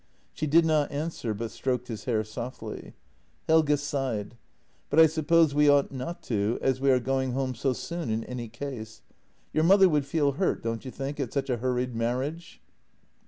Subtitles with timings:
[0.33, 2.95] She did not answer, but stroked his hair softly.
[3.47, 4.35] Helge sighed:"
[4.89, 8.23] But I suppose we ought not to, as we are going home so soon in
[8.23, 9.03] any case.
[9.53, 12.63] Your mother would feel hurt, don't you think, at such a hurried marriage?